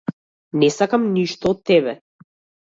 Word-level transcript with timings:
Не 0.63 0.69
сакам 0.75 1.05
ништо 1.17 1.53
од 1.57 1.61
тебе. 1.73 1.95